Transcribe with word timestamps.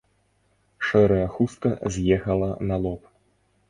Шэрая 0.87 1.27
хустка 1.37 1.69
з'ехала 1.97 2.53
на 2.73 2.85
лоб. 2.89 3.01